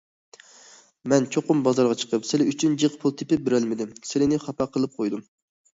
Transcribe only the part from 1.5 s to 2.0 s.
بازارغا